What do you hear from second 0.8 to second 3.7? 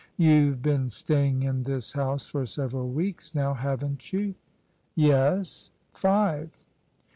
staying in this house for several weeks now»